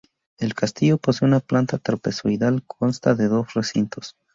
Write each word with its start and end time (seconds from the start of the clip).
El 0.39 0.55
castillo 0.55 0.97
posee 0.97 1.27
una 1.27 1.39
planta 1.41 1.77
trapezoidal 1.77 2.55
y 2.57 2.61
consta 2.65 3.13
de 3.13 3.27
dos 3.27 3.53
recintos. 3.53 4.17